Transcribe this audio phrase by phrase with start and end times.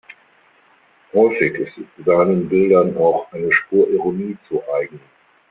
[1.13, 4.99] Häufig ist seinen Bildern auch eine Spur Ironie zu eigen.